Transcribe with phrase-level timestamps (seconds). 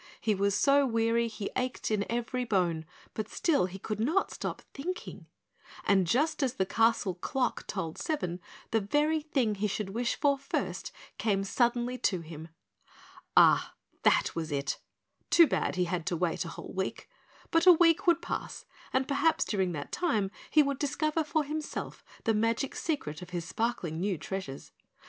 [0.19, 4.63] He was so weary he ached in every bone, but still he could not stop
[4.73, 5.27] thinking,
[5.83, 8.41] and just as the castle clock tolled seven
[8.71, 12.47] the very thing he should wish for first came suddenly to him.
[13.37, 14.79] Ah, that was it
[15.29, 17.07] too bad he had to wait a whole week,
[17.51, 22.03] but a week would pass and perhaps during that time he would discover for himself
[22.23, 24.71] the magic secret of his sparkling new treasures.